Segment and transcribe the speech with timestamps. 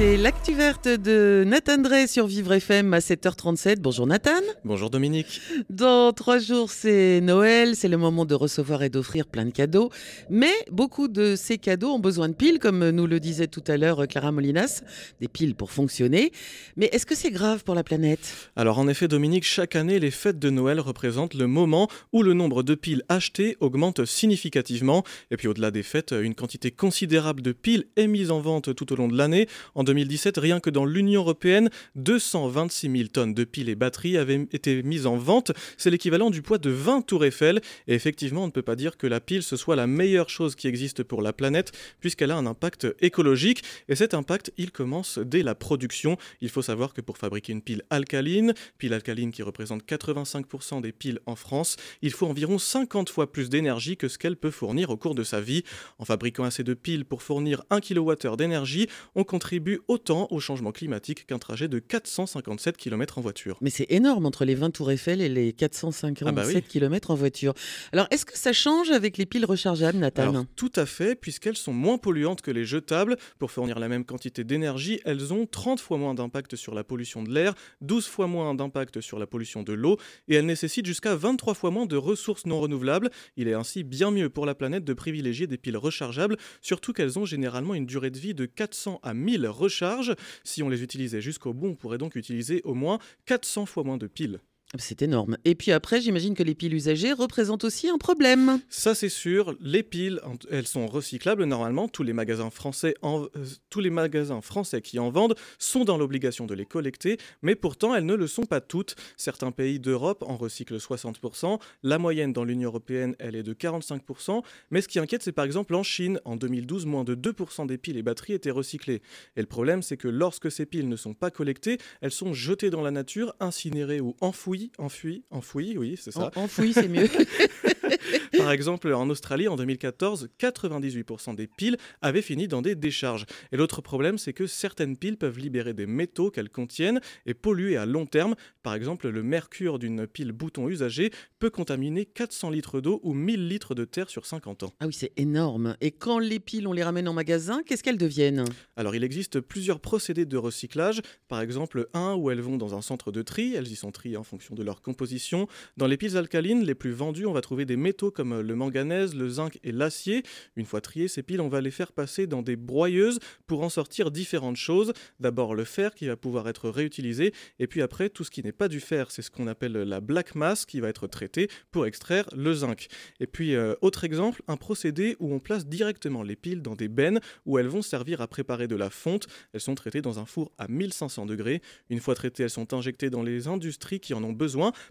[0.00, 3.80] C'est l'actu verte de Nathan Drey sur Vivre FM à 7h37.
[3.80, 4.40] Bonjour Nathan.
[4.64, 5.42] Bonjour Dominique.
[5.68, 7.76] Dans trois jours, c'est Noël.
[7.76, 9.90] C'est le moment de recevoir et d'offrir plein de cadeaux.
[10.30, 13.76] Mais beaucoup de ces cadeaux ont besoin de piles, comme nous le disait tout à
[13.76, 14.80] l'heure Clara Molinas.
[15.20, 16.32] Des piles pour fonctionner.
[16.78, 18.50] Mais est-ce que c'est grave pour la planète?
[18.56, 22.32] Alors en effet, Dominique, chaque année, les fêtes de Noël représentent le moment où le
[22.32, 25.04] nombre de piles achetées augmente significativement.
[25.30, 28.94] Et puis au-delà des fêtes, une quantité considérable de piles est mise en vente tout
[28.94, 29.46] au long de l'année.
[29.74, 34.46] En 2017, rien que dans l'Union européenne, 226 000 tonnes de piles et batteries avaient
[34.52, 35.50] été mises en vente.
[35.76, 37.60] C'est l'équivalent du poids de 20 tours Eiffel.
[37.88, 40.54] Et effectivement, on ne peut pas dire que la pile ce soit la meilleure chose
[40.54, 43.64] qui existe pour la planète, puisqu'elle a un impact écologique.
[43.88, 46.16] Et cet impact, il commence dès la production.
[46.40, 50.92] Il faut savoir que pour fabriquer une pile alcaline, pile alcaline qui représente 85% des
[50.92, 54.90] piles en France, il faut environ 50 fois plus d'énergie que ce qu'elle peut fournir
[54.90, 55.64] au cours de sa vie.
[55.98, 60.72] En fabriquant assez de piles pour fournir 1 kWh d'énergie, on contribue autant au changement
[60.72, 63.58] climatique qu'un trajet de 457 km en voiture.
[63.60, 67.14] Mais c'est énorme entre les 20 tours Eiffel et les 457 ah bah km en
[67.14, 67.54] voiture.
[67.92, 71.72] Alors, est-ce que ça change avec les piles rechargeables, Nathan Tout à fait, puisqu'elles sont
[71.72, 73.16] moins polluantes que les jetables.
[73.38, 77.22] Pour fournir la même quantité d'énergie, elles ont 30 fois moins d'impact sur la pollution
[77.22, 79.96] de l'air, 12 fois moins d'impact sur la pollution de l'eau,
[80.28, 83.10] et elles nécessitent jusqu'à 23 fois moins de ressources non renouvelables.
[83.36, 87.18] Il est ainsi bien mieux pour la planète de privilégier des piles rechargeables, surtout qu'elles
[87.18, 90.16] ont généralement une durée de vie de 400 à 1000 recharges charge.
[90.44, 93.96] Si on les utilisait jusqu'au bout, on pourrait donc utiliser au moins 400 fois moins
[93.96, 94.40] de piles.
[94.78, 95.36] C'est énorme.
[95.44, 98.60] Et puis après, j'imagine que les piles usagées représentent aussi un problème.
[98.68, 99.56] Ça, c'est sûr.
[99.60, 101.88] Les piles, elles sont recyclables normalement.
[101.88, 103.26] Tous les magasins français, euh,
[103.68, 107.96] tous les magasins français qui en vendent sont dans l'obligation de les collecter, mais pourtant,
[107.96, 108.94] elles ne le sont pas toutes.
[109.16, 111.58] Certains pays d'Europe en recyclent 60%.
[111.82, 114.42] La moyenne dans l'Union européenne, elle est de 45%.
[114.70, 116.20] Mais ce qui inquiète, c'est par exemple en Chine.
[116.24, 119.02] En 2012, moins de 2% des piles et batteries étaient recyclées.
[119.34, 122.70] Et le problème, c'est que lorsque ces piles ne sont pas collectées, elles sont jetées
[122.70, 126.30] dans la nature, incinérées ou enfouies enfouies, enfouies, oui, c'est ça.
[126.36, 127.08] enfouies, c'est mieux.
[128.38, 133.26] Par exemple, en Australie, en 2014, 98% des piles avaient fini dans des décharges.
[133.52, 137.76] Et l'autre problème, c'est que certaines piles peuvent libérer des métaux qu'elles contiennent et polluer
[137.76, 138.34] à long terme.
[138.62, 143.48] Par exemple, le mercure d'une pile bouton usagée peut contaminer 400 litres d'eau ou 1000
[143.48, 144.72] litres de terre sur 50 ans.
[144.80, 145.76] Ah oui, c'est énorme.
[145.80, 148.44] Et quand les piles, on les ramène en magasin, qu'est-ce qu'elles deviennent?
[148.76, 151.02] Alors, il existe plusieurs procédés de recyclage.
[151.28, 154.16] Par exemple, un où elles vont dans un centre de tri, elles y sont triées
[154.16, 155.46] en fonction de leur composition.
[155.76, 159.14] Dans les piles alcalines les plus vendues, on va trouver des métaux comme le manganèse,
[159.14, 160.22] le zinc et l'acier.
[160.56, 163.68] Une fois triées, ces piles, on va les faire passer dans des broyeuses pour en
[163.68, 164.92] sortir différentes choses.
[165.18, 168.52] D'abord le fer qui va pouvoir être réutilisé, et puis après tout ce qui n'est
[168.52, 171.86] pas du fer, c'est ce qu'on appelle la black mass qui va être traité pour
[171.86, 172.88] extraire le zinc.
[173.20, 176.88] Et puis euh, autre exemple, un procédé où on place directement les piles dans des
[176.88, 179.26] bennes où elles vont servir à préparer de la fonte.
[179.52, 181.62] Elles sont traitées dans un four à 1500 degrés.
[181.88, 184.32] Une fois traitées, elles sont injectées dans les industries qui en ont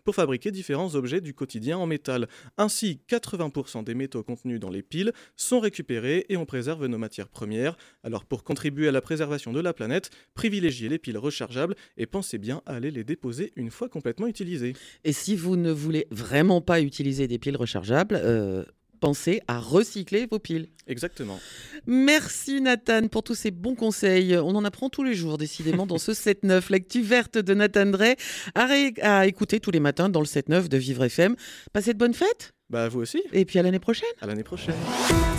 [0.04, 2.28] pour fabriquer différents objets du quotidien en métal.
[2.58, 7.30] Ainsi, 80% des métaux contenus dans les piles sont récupérés et on préserve nos matières
[7.30, 7.78] premières.
[8.04, 12.38] Alors pour contribuer à la préservation de la planète, privilégiez les piles rechargeables et pensez
[12.38, 14.74] bien à aller les déposer une fois complètement utilisées.
[15.04, 18.64] Et si vous ne voulez vraiment pas utiliser des piles rechargeables, euh,
[19.00, 20.68] pensez à recycler vos piles.
[20.88, 21.40] Exactement.
[21.86, 24.36] Merci Nathan pour tous ces bons conseils.
[24.38, 26.72] On en apprend tous les jours, décidément, dans ce 7-9.
[26.72, 28.16] L'actu verte de Nathan Drey
[28.56, 31.36] à, écouter tous les matins dans le 7-9 de Vivre FM.
[31.74, 33.22] Passez de bonnes fêtes Bah vous aussi.
[33.34, 34.10] Et puis à l'année prochaine.
[34.22, 34.76] À l'année prochaine.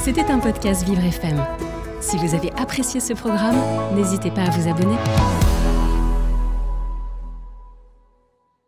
[0.03, 1.44] C'était un podcast Vivre FM.
[2.00, 3.56] Si vous avez apprécié ce programme,
[3.94, 4.97] n'hésitez pas à vous abonner.